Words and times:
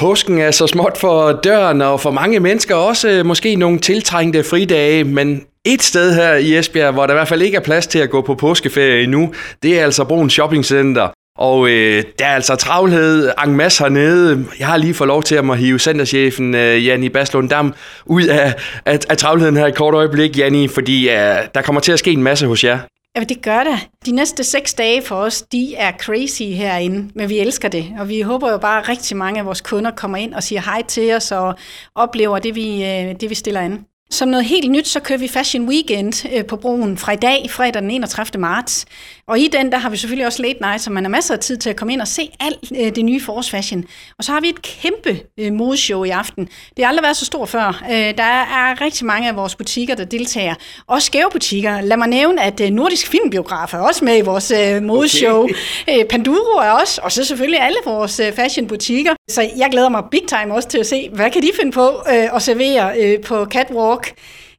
Påsken 0.00 0.38
er 0.38 0.50
så 0.50 0.66
småt 0.66 0.98
for 0.98 1.32
døren, 1.32 1.82
og 1.82 2.00
for 2.00 2.10
mange 2.10 2.40
mennesker 2.40 2.74
også 2.74 3.22
måske 3.24 3.56
nogle 3.56 3.78
tiltrængte 3.78 4.44
fridage, 4.44 5.04
men 5.04 5.42
et 5.64 5.82
sted 5.82 6.14
her 6.14 6.34
i 6.34 6.58
Esbjerg, 6.58 6.92
hvor 6.92 7.06
der 7.06 7.14
i 7.14 7.16
hvert 7.16 7.28
fald 7.28 7.42
ikke 7.42 7.56
er 7.56 7.60
plads 7.60 7.86
til 7.86 7.98
at 7.98 8.10
gå 8.10 8.20
på 8.20 8.34
påskeferie 8.34 9.02
endnu, 9.02 9.34
det 9.62 9.80
er 9.80 9.84
altså 9.84 10.04
Broen 10.04 10.30
Shopping 10.30 10.64
Center. 10.64 11.08
Og 11.38 11.70
øh, 11.70 12.02
der 12.18 12.26
er 12.26 12.34
altså 12.34 12.56
travlhed 12.56 13.30
en 13.46 13.56
masse 13.56 13.82
hernede. 13.84 14.46
Jeg 14.58 14.66
har 14.66 14.76
lige 14.76 14.94
fået 14.94 15.08
lov 15.08 15.22
til 15.22 15.34
at 15.34 15.44
må 15.44 15.54
hive 15.54 15.78
centerchefen 15.78 16.54
øh, 16.54 16.86
Janni 16.86 17.08
Baslund 17.08 17.48
Dam 17.48 17.74
ud 18.06 18.24
af, 18.24 18.54
af, 18.86 18.98
af 19.08 19.16
travlheden 19.16 19.56
her 19.56 19.66
i 19.66 19.70
kort 19.72 19.94
øjeblik, 19.94 20.38
Janni, 20.38 20.68
fordi 20.68 21.08
øh, 21.08 21.14
der 21.54 21.62
kommer 21.62 21.80
til 21.80 21.92
at 21.92 21.98
ske 21.98 22.10
en 22.10 22.22
masse 22.22 22.46
hos 22.46 22.64
jer. 22.64 22.78
Ja, 23.16 23.24
det 23.24 23.42
gør 23.42 23.64
det. 23.64 23.88
De 24.06 24.12
næste 24.12 24.44
seks 24.44 24.74
dage 24.74 25.02
for 25.02 25.16
os, 25.16 25.42
de 25.42 25.74
er 25.74 25.92
crazy 25.92 26.42
herinde, 26.42 27.10
men 27.14 27.28
vi 27.28 27.38
elsker 27.38 27.68
det. 27.68 27.94
Og 27.98 28.08
vi 28.08 28.20
håber 28.20 28.50
jo 28.50 28.58
bare, 28.58 28.80
at 28.80 28.88
rigtig 28.88 29.16
mange 29.16 29.40
af 29.40 29.46
vores 29.46 29.60
kunder 29.60 29.90
kommer 29.90 30.18
ind 30.18 30.34
og 30.34 30.42
siger 30.42 30.60
hej 30.60 30.82
til 30.82 31.14
os 31.14 31.32
og 31.32 31.54
oplever 31.94 32.38
det, 32.38 32.54
vi, 32.54 32.84
øh, 32.84 33.20
det, 33.20 33.30
vi 33.30 33.34
stiller 33.34 33.60
an. 33.60 33.89
Som 34.12 34.28
noget 34.28 34.44
helt 34.46 34.70
nyt, 34.70 34.88
så 34.88 35.00
kører 35.00 35.18
vi 35.18 35.28
Fashion 35.28 35.68
Weekend 35.68 36.28
øh, 36.34 36.44
på 36.44 36.56
broen 36.56 36.98
fra 36.98 37.12
i 37.12 37.16
dag, 37.16 37.50
fredag 37.50 37.82
den 37.82 37.90
31. 37.90 38.40
marts. 38.40 38.86
Og 39.26 39.38
i 39.38 39.48
den, 39.48 39.72
der 39.72 39.78
har 39.78 39.90
vi 39.90 39.96
selvfølgelig 39.96 40.26
også 40.26 40.42
late 40.42 40.58
night, 40.60 40.82
så 40.82 40.90
man 40.90 41.04
har 41.04 41.10
masser 41.10 41.34
af 41.34 41.40
tid 41.40 41.56
til 41.56 41.70
at 41.70 41.76
komme 41.76 41.92
ind 41.92 42.00
og 42.00 42.08
se 42.08 42.30
alt 42.40 42.72
øh, 42.80 42.94
det 42.94 43.04
nye 43.04 43.20
forårsfashion. 43.20 43.84
Og 44.18 44.24
så 44.24 44.32
har 44.32 44.40
vi 44.40 44.48
et 44.48 44.62
kæmpe 44.62 45.20
øh, 45.38 45.52
modeshow 45.52 46.04
i 46.04 46.08
aften. 46.08 46.48
Det 46.76 46.84
har 46.84 46.88
aldrig 46.88 47.02
været 47.02 47.16
så 47.16 47.24
stort 47.24 47.48
før. 47.48 47.84
Der 48.16 48.22
er 48.22 48.80
rigtig 48.80 49.06
mange 49.06 49.28
af 49.28 49.36
vores 49.36 49.54
butikker, 49.54 49.94
der 49.94 50.04
deltager. 50.04 50.54
Også 50.86 51.06
skæve 51.06 51.28
butikker. 51.32 51.80
Lad 51.80 51.96
mig 51.96 52.08
nævne, 52.08 52.42
at 52.42 52.72
Nordisk 52.72 53.06
Filmbiograf 53.06 53.74
er 53.74 53.78
også 53.78 54.04
med 54.04 54.18
i 54.18 54.20
vores 54.20 54.52
modeshow. 54.82 55.42
Okay. 55.42 56.04
Panduro 56.10 56.58
er 56.58 56.70
også, 56.70 57.00
og 57.04 57.12
så 57.12 57.24
selvfølgelig 57.24 57.60
alle 57.60 57.78
vores 57.84 58.20
fashionbutikker. 58.36 59.12
Så 59.30 59.42
jeg 59.56 59.68
glæder 59.70 59.88
mig 59.88 60.02
big 60.10 60.22
time 60.28 60.54
også 60.54 60.68
til 60.68 60.78
at 60.78 60.86
se, 60.86 61.08
hvad 61.12 61.30
kan 61.30 61.42
de 61.42 61.50
finde 61.60 61.72
på 61.72 61.88
at 62.06 62.42
servere 62.42 63.18
på 63.18 63.44
Catwalk 63.44 63.99
York. 64.00 64.14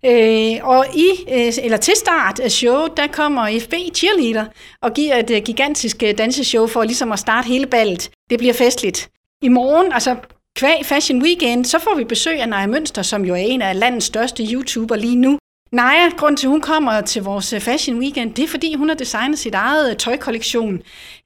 Øh, 0.05 0.67
og 0.67 0.85
i, 0.95 1.09
øh, 1.31 1.53
eller 1.63 1.77
til 1.77 1.93
start 1.95 2.39
af 2.39 2.51
showet, 2.51 2.97
der 2.97 3.07
kommer 3.07 3.59
FB 3.59 3.73
Cheerleader 3.95 4.45
og 4.81 4.93
giver 4.93 5.15
et 5.15 5.31
øh, 5.31 5.41
gigantisk 5.41 6.03
øh, 6.03 6.17
danseshow 6.17 6.67
for 6.67 6.83
ligesom 6.83 7.11
at 7.11 7.19
starte 7.19 7.47
hele 7.47 7.67
ballet. 7.67 8.09
Det 8.29 8.39
bliver 8.39 8.53
festligt. 8.53 9.09
I 9.41 9.49
morgen, 9.49 9.91
altså 9.93 10.15
kvæg 10.55 10.85
Fashion 10.85 11.21
Weekend, 11.23 11.65
så 11.65 11.79
får 11.79 11.95
vi 11.95 12.03
besøg 12.03 12.41
af 12.41 12.49
Naja 12.49 12.67
Mønster, 12.67 13.01
som 13.01 13.25
jo 13.25 13.33
er 13.33 13.37
en 13.37 13.61
af 13.61 13.79
landets 13.79 14.05
største 14.05 14.43
YouTuber 14.43 14.95
lige 14.95 15.15
nu. 15.15 15.37
Naja, 15.71 16.09
grund 16.17 16.37
til, 16.37 16.47
at 16.47 16.51
hun 16.51 16.61
kommer 16.61 17.01
til 17.01 17.23
vores 17.23 17.53
øh, 17.53 17.59
Fashion 17.59 17.99
Weekend, 17.99 18.33
det 18.33 18.43
er, 18.43 18.47
fordi 18.47 18.75
hun 18.75 18.89
har 18.89 18.95
designet 18.95 19.39
sit 19.39 19.53
eget 19.53 19.89
øh, 19.89 19.97
tøjkollektion. 19.97 20.81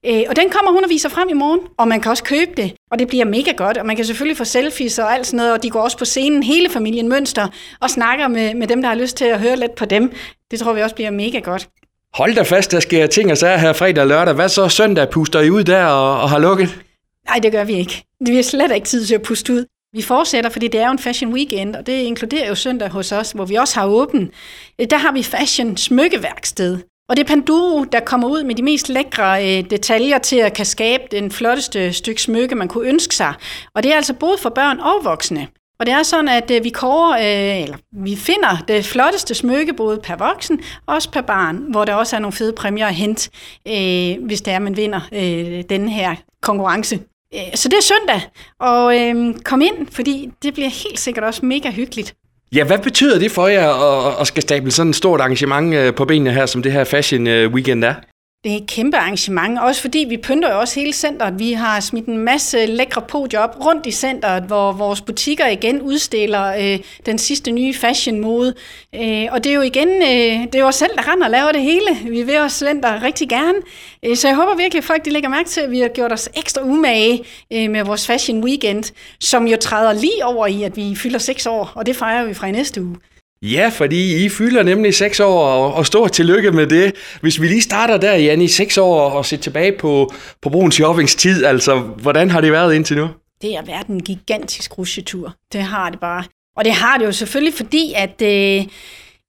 Øh, 0.05 0.23
og 0.29 0.35
den 0.35 0.49
kommer 0.49 0.71
hun 0.71 0.83
og 0.83 0.89
viser 0.89 1.09
frem 1.09 1.29
i 1.29 1.33
morgen, 1.33 1.59
og 1.77 1.87
man 1.87 2.01
kan 2.01 2.11
også 2.11 2.23
købe 2.23 2.51
det, 2.57 2.73
og 2.91 2.99
det 2.99 3.07
bliver 3.07 3.25
mega 3.25 3.51
godt. 3.51 3.77
Og 3.77 3.85
man 3.85 3.95
kan 3.95 4.05
selvfølgelig 4.05 4.37
få 4.37 4.43
selfies 4.43 4.99
og 4.99 5.13
alt 5.13 5.27
sådan 5.27 5.37
noget, 5.37 5.53
og 5.53 5.63
de 5.63 5.69
går 5.69 5.81
også 5.81 5.97
på 5.97 6.05
scenen, 6.05 6.43
hele 6.43 6.69
familien 6.69 7.09
Mønster, 7.09 7.47
og 7.81 7.89
snakker 7.89 8.27
med, 8.27 8.53
med 8.53 8.67
dem, 8.67 8.81
der 8.81 8.89
har 8.89 8.95
lyst 8.95 9.17
til 9.17 9.25
at 9.25 9.39
høre 9.39 9.55
lidt 9.55 9.75
på 9.75 9.85
dem. 9.85 10.11
Det 10.51 10.59
tror 10.59 10.73
vi 10.73 10.81
også 10.81 10.95
bliver 10.95 11.11
mega 11.11 11.39
godt. 11.39 11.69
Hold 12.13 12.35
da 12.35 12.41
fast, 12.41 12.71
der 12.71 12.79
sker 12.79 13.07
ting 13.07 13.31
og 13.31 13.37
sager 13.37 13.57
her 13.57 13.73
fredag 13.73 14.01
og 14.01 14.07
lørdag. 14.07 14.33
Hvad 14.33 14.49
så 14.49 14.69
søndag? 14.69 15.09
Puster 15.09 15.39
I 15.39 15.49
ud 15.49 15.63
der 15.63 15.85
og, 15.85 16.21
og 16.21 16.29
har 16.29 16.39
lukket? 16.39 16.79
Nej, 17.29 17.39
det 17.39 17.51
gør 17.51 17.63
vi 17.63 17.73
ikke. 17.73 18.03
Vi 18.25 18.35
har 18.35 18.43
slet 18.43 18.71
ikke 18.75 18.87
tid 18.87 19.05
til 19.05 19.15
at 19.15 19.21
puste 19.21 19.53
ud. 19.53 19.65
Vi 19.95 20.01
fortsætter, 20.01 20.49
fordi 20.49 20.67
det 20.67 20.79
er 20.81 20.85
jo 20.85 20.91
en 20.91 20.99
fashion 20.99 21.33
weekend, 21.33 21.75
og 21.75 21.85
det 21.85 21.93
inkluderer 21.93 22.47
jo 22.47 22.55
søndag 22.55 22.89
hos 22.89 23.11
os, 23.11 23.31
hvor 23.31 23.45
vi 23.45 23.55
også 23.55 23.79
har 23.79 23.87
åben. 23.87 24.31
Øh, 24.81 24.87
der 24.89 24.97
har 24.97 25.11
vi 25.11 25.23
fashion 25.23 25.77
smykkeværksted. 25.77 26.79
Og 27.09 27.17
det 27.17 27.23
er 27.23 27.27
Panduro, 27.27 27.83
der 27.83 27.99
kommer 27.99 28.27
ud 28.27 28.43
med 28.43 28.55
de 28.55 28.63
mest 28.63 28.89
lækre 28.89 29.57
øh, 29.57 29.69
detaljer 29.69 30.17
til 30.17 30.35
at 30.35 30.53
kan 30.53 30.65
skabe 30.65 31.03
den 31.11 31.31
flotteste 31.31 31.93
stykke 31.93 32.21
smykke, 32.21 32.55
man 32.55 32.67
kunne 32.67 32.89
ønske 32.89 33.15
sig. 33.15 33.33
Og 33.75 33.83
det 33.83 33.91
er 33.91 33.95
altså 33.95 34.13
både 34.13 34.37
for 34.41 34.49
børn 34.49 34.79
og 34.79 35.03
voksne. 35.03 35.47
Og 35.79 35.85
det 35.85 35.93
er 35.93 36.03
sådan, 36.03 36.27
at 36.27 36.51
øh, 36.51 36.63
vi 36.63 36.69
kårer, 36.69 37.11
øh, 37.11 37.63
eller 37.63 37.77
vi 37.91 38.15
finder 38.15 38.63
det 38.67 38.85
flotteste 38.85 39.35
smykke, 39.35 39.73
både 39.73 39.99
per 40.03 40.15
voksen 40.15 40.59
og 40.85 40.95
også 40.95 41.11
per 41.11 41.21
barn, 41.21 41.57
hvor 41.57 41.85
der 41.85 41.93
også 41.93 42.15
er 42.15 42.19
nogle 42.19 42.33
fede 42.33 42.53
præmier 42.53 42.87
at 42.87 42.95
hente, 42.95 43.29
øh, 43.67 44.25
hvis 44.25 44.41
det 44.41 44.53
er, 44.53 44.59
man 44.59 44.77
vinder 44.77 45.01
øh, 45.11 45.63
den 45.69 45.89
her 45.89 46.15
konkurrence. 46.41 46.99
Øh, 47.33 47.39
så 47.55 47.69
det 47.69 47.77
er 47.77 47.81
søndag, 47.81 48.21
og 48.59 48.99
øh, 48.99 49.39
kom 49.43 49.61
ind, 49.61 49.87
fordi 49.91 50.29
det 50.43 50.53
bliver 50.53 50.69
helt 50.69 50.99
sikkert 50.99 51.23
også 51.23 51.45
mega 51.45 51.71
hyggeligt. 51.71 52.15
Ja, 52.55 52.63
hvad 52.63 52.79
betyder 52.79 53.19
det 53.19 53.31
for 53.31 53.47
jer 53.47 53.69
at, 53.69 54.21
at 54.21 54.27
skal 54.27 54.43
stable 54.43 54.71
sådan 54.71 54.89
et 54.89 54.95
stort 54.95 55.21
arrangement 55.21 55.73
øh, 55.75 55.95
på 55.95 56.05
benene 56.05 56.31
her, 56.31 56.45
som 56.45 56.63
det 56.63 56.71
her 56.71 56.83
Fashion 56.83 57.27
øh, 57.27 57.53
Weekend 57.53 57.83
er? 57.83 57.93
Det 58.45 58.53
er 58.53 58.57
et 58.57 58.67
kæmpe 58.67 58.97
arrangement, 58.97 59.59
også 59.59 59.81
fordi 59.81 60.05
vi 60.09 60.17
pynter 60.17 60.51
jo 60.51 60.59
også 60.59 60.79
hele 60.79 60.93
centret. 60.93 61.39
Vi 61.39 61.53
har 61.53 61.79
smidt 61.79 62.05
en 62.05 62.17
masse 62.17 62.65
lækre 62.65 63.01
podier 63.01 63.39
op 63.39 63.65
rundt 63.65 63.85
i 63.85 63.91
centret, 63.91 64.43
hvor 64.43 64.71
vores 64.71 65.01
butikker 65.01 65.47
igen 65.47 65.81
udstiller 65.81 66.53
øh, 66.53 66.79
den 67.05 67.17
sidste 67.17 67.51
nye 67.51 67.73
fashion-mode. 67.73 68.53
Øh, 68.95 69.27
og 69.31 69.43
det 69.43 69.49
er 69.49 69.53
jo 69.53 69.61
igen, 69.61 69.87
øh, 69.87 70.43
det 70.43 70.55
er 70.55 70.59
jo 70.59 70.67
os 70.67 70.75
selv, 70.75 70.91
der 70.97 71.11
render 71.11 71.25
og 71.25 71.31
laver 71.31 71.51
det 71.51 71.61
hele. 71.61 71.97
Vi 72.09 72.23
vil 72.23 72.37
også 72.37 72.65
center 72.65 73.03
rigtig 73.03 73.29
gerne. 73.29 73.57
Øh, 74.03 74.15
så 74.15 74.27
jeg 74.27 74.35
håber 74.35 74.55
virkelig, 74.55 74.79
at 74.79 74.85
folk 74.85 75.05
de 75.05 75.09
lægger 75.09 75.29
mærke 75.29 75.49
til, 75.49 75.61
at 75.61 75.71
vi 75.71 75.79
har 75.79 75.87
gjort 75.87 76.11
os 76.11 76.29
ekstra 76.37 76.61
umage 76.61 77.23
øh, 77.53 77.69
med 77.69 77.83
vores 77.83 78.07
Fashion 78.07 78.43
Weekend, 78.43 78.83
som 79.19 79.47
jo 79.47 79.57
træder 79.57 79.93
lige 79.93 80.25
over 80.25 80.47
i, 80.47 80.63
at 80.63 80.77
vi 80.77 80.95
fylder 80.95 81.19
seks 81.19 81.45
år, 81.45 81.71
og 81.75 81.85
det 81.85 81.95
fejrer 81.95 82.25
vi 82.25 82.33
fra 82.33 82.47
i 82.47 82.51
næste 82.51 82.81
uge. 82.81 82.95
Ja, 83.41 83.71
fordi 83.73 84.25
I 84.25 84.29
fylder 84.29 84.63
nemlig 84.63 84.93
6 84.93 85.19
år, 85.19 85.45
og, 85.45 85.73
og 85.73 85.85
stort 85.85 86.11
tillykke 86.11 86.51
med 86.51 86.67
det. 86.67 86.95
Hvis 87.21 87.41
vi 87.41 87.47
lige 87.47 87.61
starter 87.61 87.97
der, 87.97 88.15
Jan, 88.15 88.41
i 88.41 88.47
6 88.47 88.77
år 88.77 89.09
og 89.09 89.25
ser 89.25 89.37
tilbage 89.37 89.71
på, 89.71 90.13
på 90.41 90.49
Bruns 90.49 90.75
shoppingstid, 90.75 91.45
altså, 91.45 91.79
hvordan 91.79 92.29
har 92.31 92.41
det 92.41 92.51
været 92.51 92.75
indtil 92.75 92.97
nu? 92.97 93.07
Det 93.41 93.55
har 93.55 93.65
været 93.65 93.87
en 93.87 93.99
gigantisk 93.99 94.77
rusjetur. 94.77 95.33
Det 95.53 95.61
har 95.61 95.89
det 95.89 95.99
bare. 95.99 96.23
Og 96.57 96.65
det 96.65 96.73
har 96.73 96.97
det 96.97 97.05
jo 97.05 97.11
selvfølgelig, 97.11 97.53
fordi 97.53 97.93
at... 97.95 98.21
Øh, 98.21 98.65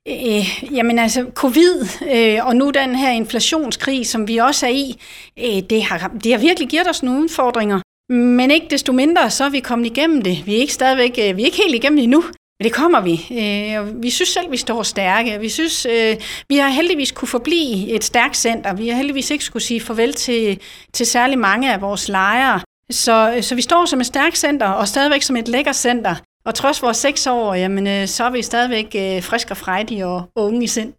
Øh, 0.09 0.75
jamen 0.75 0.99
altså, 0.99 1.27
covid 1.35 1.87
øh, 2.15 2.47
og 2.47 2.57
nu 2.57 2.71
den 2.71 2.95
her 2.95 3.11
inflationskrig, 3.11 4.07
som 4.07 4.29
vi 4.29 4.37
også 4.37 4.67
er 4.67 4.71
i, 4.71 5.01
øh, 5.39 5.63
det, 5.71 5.83
har, 5.83 6.13
det 6.25 6.33
har 6.33 6.39
virkelig 6.39 6.69
givet 6.69 6.89
os 6.89 7.03
nogle 7.03 7.23
udfordringer. 7.23 7.81
Men 8.13 8.51
ikke 8.51 8.67
desto 8.71 8.93
mindre, 8.93 9.31
så 9.31 9.45
er 9.45 9.49
vi 9.49 9.61
kommet 9.61 9.87
igennem 9.87 10.23
det. 10.23 10.47
Vi 10.47 10.55
er 10.55 10.59
ikke 10.59 10.73
stadigvæk, 10.73 11.11
øh, 11.11 11.37
vi 11.37 11.43
er 11.43 11.47
ikke 11.47 11.57
helt 11.57 11.75
igennem 11.75 11.99
endnu. 11.99 12.25
Men 12.61 12.65
det 12.65 12.73
kommer 12.73 13.01
vi. 13.01 13.27
Øh, 13.31 14.03
vi 14.03 14.11
synes 14.11 14.29
selv, 14.29 14.51
vi 14.51 14.57
står 14.57 14.83
stærke. 14.83 15.41
Vi 15.41 15.49
synes, 15.49 15.87
øh, 15.87 16.17
vi 16.49 16.57
har 16.57 16.69
heldigvis 16.69 17.13
kunne 17.13 17.29
forblive 17.29 17.89
et 17.89 18.05
stærkt 18.05 18.37
center. 18.37 18.75
Vi 18.75 18.89
har 18.89 18.97
heldigvis 18.97 19.31
ikke 19.31 19.45
skulle 19.45 19.63
sige 19.63 19.81
farvel 19.81 20.15
til, 20.15 20.61
til 20.93 21.07
særlig 21.07 21.39
mange 21.39 21.73
af 21.73 21.81
vores 21.81 22.09
lejere. 22.09 22.61
Så, 22.91 23.33
øh, 23.37 23.43
så 23.43 23.55
vi 23.55 23.63
står 23.63 23.85
som 23.85 24.01
et 24.01 24.07
stærkt 24.07 24.39
center, 24.39 24.69
og 24.69 24.89
stadigvæk 24.89 25.23
som 25.23 25.37
et 25.37 25.49
lækker 25.49 25.73
center. 25.73 26.15
Og 26.47 26.55
trods 26.55 26.83
vores 26.83 26.97
seks 26.97 27.27
år, 27.27 27.55
jamen, 27.55 27.87
øh, 27.87 28.09
så 28.09 28.25
er 28.25 28.31
vi 28.31 28.43
stadigvæk 28.43 28.97
øh, 28.97 29.23
friske 29.23 29.51
og 29.51 29.57
frejdige 29.57 30.07
og 30.07 30.29
unge 30.37 30.65
i 30.65 30.67
sind. 30.67 30.93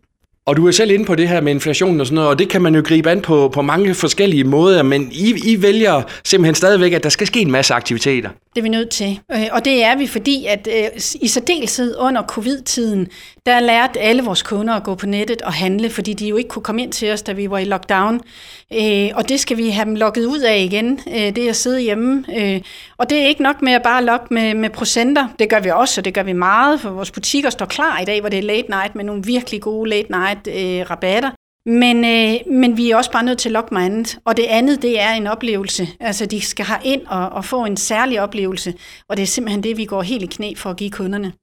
Og 0.47 0.57
du 0.57 0.67
er 0.67 0.71
selv 0.71 0.91
inde 0.91 1.05
på 1.05 1.15
det 1.15 1.29
her 1.29 1.41
med 1.41 1.51
inflationen 1.53 2.01
og 2.01 2.05
sådan 2.05 2.15
noget, 2.15 2.29
og 2.29 2.39
det 2.39 2.49
kan 2.49 2.61
man 2.61 2.75
jo 2.75 2.81
gribe 2.85 3.11
an 3.11 3.21
på, 3.21 3.49
på 3.53 3.61
mange 3.61 3.93
forskellige 3.93 4.43
måder, 4.43 4.83
men 4.83 5.09
I, 5.11 5.33
I 5.45 5.61
vælger 5.61 6.01
simpelthen 6.23 6.55
stadigvæk, 6.55 6.93
at 6.93 7.03
der 7.03 7.09
skal 7.09 7.27
ske 7.27 7.39
en 7.41 7.51
masse 7.51 7.73
aktiviteter. 7.73 8.29
Det 8.29 8.61
er 8.61 8.63
vi 8.63 8.69
nødt 8.69 8.89
til. 8.89 9.19
Øh, 9.31 9.45
og 9.51 9.65
det 9.65 9.83
er 9.83 9.97
vi, 9.97 10.07
fordi 10.07 10.45
at 10.45 10.67
øh, 10.71 11.01
i 11.21 11.27
særdeleshed 11.27 11.95
under 11.99 12.23
covid-tiden, 12.23 13.07
der 13.45 13.59
lærte 13.59 13.99
alle 13.99 14.23
vores 14.23 14.43
kunder 14.43 14.73
at 14.73 14.83
gå 14.83 14.95
på 14.95 15.05
nettet 15.05 15.41
og 15.41 15.53
handle, 15.53 15.89
fordi 15.89 16.13
de 16.13 16.27
jo 16.27 16.35
ikke 16.35 16.49
kunne 16.49 16.63
komme 16.63 16.81
ind 16.83 16.91
til 16.91 17.11
os, 17.11 17.21
da 17.21 17.31
vi 17.31 17.49
var 17.49 17.57
i 17.57 17.65
lockdown. 17.65 18.21
Øh, 18.73 19.09
og 19.15 19.29
det 19.29 19.39
skal 19.39 19.57
vi 19.57 19.69
have 19.69 19.85
dem 19.85 19.95
lukket 19.95 20.25
ud 20.25 20.39
af 20.39 20.59
igen, 20.59 20.99
det 21.07 21.37
er 21.37 21.49
at 21.49 21.55
sidde 21.55 21.79
hjemme. 21.79 22.25
Og 22.97 23.09
det 23.09 23.17
er 23.17 23.27
ikke 23.27 23.43
nok 23.43 23.61
med 23.61 23.73
at 23.73 23.81
bare 23.83 24.03
lokke 24.03 24.25
med, 24.33 24.53
med 24.53 24.69
procenter. 24.69 25.27
Det 25.39 25.49
gør 25.49 25.59
vi 25.59 25.69
også, 25.69 26.01
og 26.01 26.05
det 26.05 26.13
gør 26.13 26.23
vi 26.23 26.33
meget, 26.33 26.81
for 26.81 26.89
vores 26.89 27.11
butikker 27.11 27.49
står 27.49 27.65
klar 27.65 27.99
i 27.99 28.05
dag, 28.05 28.19
hvor 28.19 28.29
det 28.29 28.39
er 28.39 28.43
late 28.43 28.69
night 28.69 28.95
med 28.95 29.03
nogle 29.03 29.23
virkelig 29.23 29.61
gode 29.61 29.89
late 29.89 30.11
night 30.11 30.36
rabatter. 30.89 31.31
Men, 31.67 32.05
øh, 32.05 32.53
men 32.53 32.77
vi 32.77 32.91
er 32.91 32.95
også 32.95 33.11
bare 33.11 33.23
nødt 33.23 33.39
til 33.39 33.49
at 33.49 33.53
lokke 33.53 33.73
mig 33.73 33.85
andet. 33.85 34.17
Og 34.25 34.37
det 34.37 34.45
andet, 34.49 34.81
det 34.81 35.01
er 35.01 35.11
en 35.11 35.27
oplevelse. 35.27 35.87
Altså, 35.99 36.25
de 36.25 36.41
skal 36.41 36.65
have 36.65 36.79
ind 36.83 37.01
og, 37.07 37.29
og 37.29 37.45
få 37.45 37.65
en 37.65 37.77
særlig 37.77 38.21
oplevelse. 38.21 38.73
Og 39.09 39.17
det 39.17 39.23
er 39.23 39.27
simpelthen 39.27 39.63
det, 39.63 39.77
vi 39.77 39.85
går 39.85 40.01
helt 40.01 40.23
i 40.23 40.25
knæ 40.25 40.53
for 40.57 40.69
at 40.69 40.77
give 40.77 40.91
kunderne. 40.91 41.33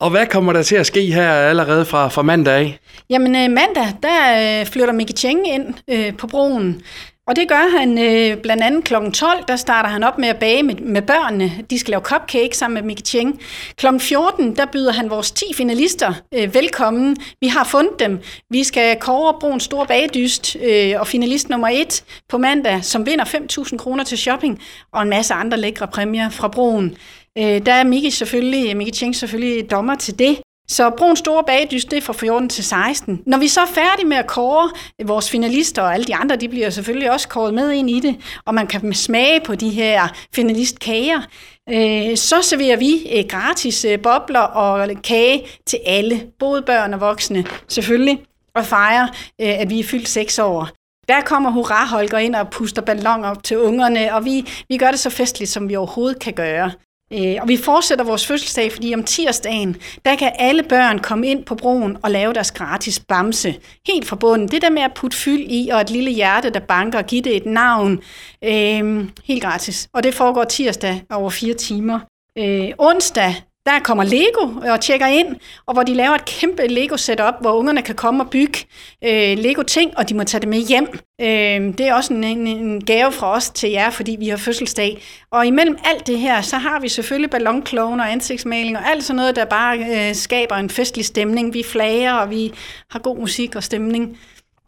Og 0.00 0.10
hvad 0.10 0.26
kommer 0.26 0.52
der 0.52 0.62
til 0.62 0.76
at 0.76 0.86
ske 0.86 1.00
her 1.00 1.32
allerede 1.32 1.84
fra, 1.84 2.08
fra 2.08 2.22
mandag 2.22 2.54
af? 2.54 2.78
Jamen 3.10 3.36
øh, 3.36 3.50
mandag, 3.50 3.86
der 4.02 4.60
øh, 4.60 4.66
flytter 4.66 4.92
Mickey 4.92 5.14
Cheng 5.14 5.48
ind 5.48 5.74
øh, 5.90 6.16
på 6.16 6.26
broen. 6.26 6.82
Og 7.26 7.36
det 7.36 7.48
gør 7.48 7.78
han 7.78 7.98
øh, 7.98 8.42
blandt 8.42 8.62
andet 8.62 8.84
kl. 8.84 8.94
12, 9.14 9.44
der 9.48 9.56
starter 9.56 9.88
han 9.88 10.02
op 10.02 10.18
med 10.18 10.28
at 10.28 10.38
bage 10.38 10.62
med, 10.62 10.74
med 10.74 11.02
børnene. 11.02 11.52
De 11.70 11.78
skal 11.78 11.90
lave 11.90 12.02
cupcake 12.02 12.56
sammen 12.56 12.74
med 12.74 12.82
Mickey 12.82 13.04
Cheng. 13.04 13.40
Kl. 13.76 13.86
14, 13.98 14.56
der 14.56 14.66
byder 14.72 14.92
han 14.92 15.10
vores 15.10 15.30
10 15.30 15.44
finalister 15.56 16.14
øh, 16.34 16.54
velkommen. 16.54 17.16
Vi 17.40 17.46
har 17.46 17.64
fundet 17.64 17.98
dem. 17.98 18.20
Vi 18.50 18.64
skal 18.64 18.96
kåre 19.00 19.34
Bruns 19.40 19.62
store 19.62 19.86
bagedyst 19.86 20.56
øh, 20.62 20.94
og 21.00 21.06
finalist 21.06 21.48
nummer 21.48 21.68
1 21.68 22.04
på 22.28 22.38
mandag, 22.38 22.84
som 22.84 23.06
vinder 23.06 23.24
5.000 23.24 23.76
kroner 23.76 24.04
til 24.04 24.18
shopping 24.18 24.60
og 24.92 25.02
en 25.02 25.08
masse 25.08 25.34
andre 25.34 25.58
lækre 25.58 25.88
præmier 25.88 26.30
fra 26.30 26.48
Broen. 26.48 26.96
Øh, 27.38 27.66
der 27.66 27.72
er 27.72 27.84
Mickey 27.84 28.10
selvfølgelig, 28.10 28.76
Mickey 28.76 28.94
Cheng 28.94 29.16
selvfølgelig 29.16 29.70
dommer 29.70 29.94
til 29.94 30.18
det. 30.18 30.38
Så 30.72 30.90
Brun 30.90 31.16
Store 31.16 31.44
Bagdyst, 31.44 31.90
det 31.90 31.96
er 31.96 32.00
fra 32.00 32.12
14 32.12 32.48
til 32.48 32.64
16. 32.64 33.22
Når 33.26 33.38
vi 33.38 33.48
så 33.48 33.60
er 33.60 33.66
færdige 33.66 34.06
med 34.06 34.16
at 34.16 34.26
kåre 34.26 34.70
vores 35.04 35.30
finalister, 35.30 35.82
og 35.82 35.94
alle 35.94 36.04
de 36.04 36.14
andre, 36.14 36.36
de 36.36 36.48
bliver 36.48 36.70
selvfølgelig 36.70 37.10
også 37.10 37.28
kåret 37.28 37.54
med 37.54 37.70
ind 37.70 37.90
i 37.90 38.00
det, 38.00 38.16
og 38.46 38.54
man 38.54 38.66
kan 38.66 38.94
smage 38.94 39.40
på 39.40 39.54
de 39.54 39.70
her 39.70 40.08
finalistkager, 40.34 41.20
øh, 41.68 42.16
så 42.16 42.42
serverer 42.42 42.76
vi 42.76 43.18
øh, 43.18 43.24
gratis 43.28 43.84
øh, 43.84 43.98
bobler 44.02 44.40
og 44.40 44.88
kage 45.04 45.46
til 45.66 45.78
alle, 45.86 46.26
både 46.38 46.62
børn 46.62 46.94
og 46.94 47.00
voksne 47.00 47.44
selvfølgelig, 47.68 48.22
og 48.54 48.66
fejre, 48.66 49.08
øh, 49.40 49.60
at 49.60 49.70
vi 49.70 49.80
er 49.80 49.84
fyldt 49.84 50.08
seks 50.08 50.38
år. 50.38 50.68
Der 51.08 51.20
kommer 51.20 51.50
Hurra 51.50 51.86
Holger 51.86 52.18
ind 52.18 52.34
og 52.34 52.50
puster 52.50 52.82
ballon 52.82 53.24
op 53.24 53.42
til 53.42 53.58
ungerne, 53.58 54.14
og 54.14 54.24
vi, 54.24 54.46
vi 54.68 54.76
gør 54.76 54.90
det 54.90 55.00
så 55.00 55.10
festligt, 55.10 55.50
som 55.50 55.68
vi 55.68 55.76
overhovedet 55.76 56.20
kan 56.20 56.32
gøre. 56.32 56.70
Øh, 57.14 57.36
og 57.40 57.48
vi 57.48 57.56
fortsætter 57.56 58.04
vores 58.04 58.26
fødselsdag, 58.26 58.72
fordi 58.72 58.94
om 58.94 59.04
tirsdagen, 59.04 59.76
der 60.04 60.16
kan 60.16 60.32
alle 60.38 60.62
børn 60.62 60.98
komme 60.98 61.26
ind 61.26 61.44
på 61.44 61.54
broen 61.54 61.96
og 62.02 62.10
lave 62.10 62.32
deres 62.32 62.52
gratis 62.52 63.00
bamse. 63.00 63.54
Helt 63.86 64.06
fra 64.06 64.16
bunden. 64.16 64.48
Det 64.48 64.62
der 64.62 64.70
med 64.70 64.82
at 64.82 64.92
putte 64.94 65.16
fyld 65.16 65.46
i, 65.48 65.68
og 65.72 65.80
et 65.80 65.90
lille 65.90 66.10
hjerte, 66.10 66.50
der 66.50 66.60
banker, 66.60 66.98
og 66.98 67.06
give 67.06 67.22
det 67.22 67.36
et 67.36 67.46
navn. 67.46 68.00
Øh, 68.44 69.04
helt 69.24 69.42
gratis. 69.42 69.88
Og 69.94 70.02
det 70.02 70.14
foregår 70.14 70.44
tirsdag 70.44 71.02
over 71.10 71.30
fire 71.30 71.54
timer. 71.54 72.00
Øh, 72.38 72.70
onsdag, 72.78 73.34
der 73.66 73.78
kommer 73.84 74.04
Lego 74.04 74.72
og 74.72 74.80
tjekker 74.80 75.06
ind, 75.06 75.36
og 75.66 75.74
hvor 75.74 75.82
de 75.82 75.94
laver 75.94 76.14
et 76.14 76.24
kæmpe 76.24 76.66
Lego-setup, 76.66 77.34
hvor 77.40 77.52
ungerne 77.52 77.82
kan 77.82 77.94
komme 77.94 78.22
og 78.22 78.30
bygge 78.30 78.58
øh, 79.04 79.38
Lego-ting, 79.38 79.98
og 79.98 80.08
de 80.08 80.14
må 80.14 80.24
tage 80.24 80.40
det 80.40 80.48
med 80.48 80.58
hjem. 80.58 80.88
Øh, 81.20 81.78
det 81.78 81.80
er 81.80 81.94
også 81.94 82.14
en, 82.14 82.24
en, 82.24 82.46
en 82.46 82.84
gave 82.84 83.12
fra 83.12 83.36
os 83.36 83.50
til 83.50 83.70
jer, 83.70 83.90
fordi 83.90 84.16
vi 84.18 84.28
har 84.28 84.36
fødselsdag. 84.36 85.02
Og 85.30 85.46
imellem 85.46 85.78
alt 85.84 86.06
det 86.06 86.18
her, 86.18 86.40
så 86.40 86.56
har 86.56 86.80
vi 86.80 86.88
selvfølgelig 86.88 87.30
ballonkloven 87.30 88.00
og 88.00 88.12
ansigtsmaling 88.12 88.76
og 88.78 88.90
alt 88.90 89.04
sådan 89.04 89.16
noget, 89.16 89.36
der 89.36 89.44
bare 89.44 89.78
øh, 89.78 90.14
skaber 90.14 90.56
en 90.56 90.70
festlig 90.70 91.04
stemning. 91.04 91.54
Vi 91.54 91.62
flager, 91.62 92.12
og 92.12 92.30
vi 92.30 92.52
har 92.90 92.98
god 92.98 93.18
musik 93.18 93.56
og 93.56 93.62
stemning. 93.62 94.18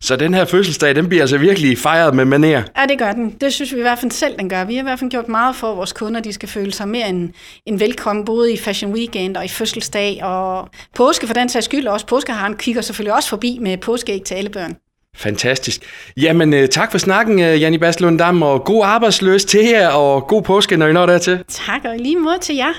Så 0.04 0.16
den 0.16 0.34
her 0.34 0.44
fødselsdag, 0.44 0.94
den 0.94 1.08
bliver 1.08 1.22
altså 1.22 1.38
virkelig 1.38 1.78
fejret 1.78 2.14
med 2.14 2.24
maner? 2.24 2.62
Ja, 2.76 2.86
det 2.88 2.98
gør 2.98 3.12
den. 3.12 3.30
Det 3.40 3.52
synes 3.52 3.72
vi 3.72 3.78
i 3.78 3.82
hvert 3.82 3.98
fald 3.98 4.10
selv, 4.10 4.38
den 4.38 4.48
gør. 4.48 4.64
Vi 4.64 4.74
har 4.74 4.82
i 4.82 4.84
hvert 4.84 4.98
fald 4.98 5.10
gjort 5.10 5.28
meget 5.28 5.56
for, 5.56 5.70
at 5.70 5.76
vores 5.76 5.92
kunder 5.92 6.20
de 6.20 6.32
skal 6.32 6.48
føle 6.48 6.72
sig 6.72 6.88
mere 6.88 7.08
end, 7.08 7.30
end 7.66 7.78
velkommen, 7.78 8.24
både 8.24 8.52
i 8.52 8.56
Fashion 8.56 8.92
Weekend 8.92 9.36
og 9.36 9.44
i 9.44 9.48
fødselsdag 9.48 10.24
og 10.24 10.68
påske 10.94 11.26
for 11.26 11.34
den 11.34 11.48
sags 11.48 11.64
skyld. 11.64 11.86
Også 11.86 12.06
påskeharen 12.06 12.56
kigger 12.56 12.82
selvfølgelig 12.82 13.14
også 13.14 13.28
forbi 13.28 13.58
med 13.60 13.78
påskeæg 13.78 14.22
til 14.22 14.34
alle 14.34 14.50
børn. 14.50 14.76
Fantastisk. 15.16 15.80
Jamen, 16.16 16.54
øh, 16.54 16.68
tak 16.68 16.90
for 16.90 16.98
snakken, 16.98 17.40
øh, 17.40 17.60
Janni 17.60 17.78
Baslund 17.78 18.18
Dam, 18.18 18.42
og 18.42 18.64
god 18.64 18.84
arbejdsløs 18.84 19.44
til 19.44 19.64
jer, 19.64 19.88
og 19.88 20.26
god 20.26 20.42
påske, 20.42 20.76
når 20.76 20.86
I 20.86 20.92
når 20.92 21.06
dertil. 21.06 21.44
Tak, 21.48 21.80
og 21.84 21.96
lige 21.98 22.16
måde 22.16 22.38
til 22.40 22.56
jer. 22.56 22.72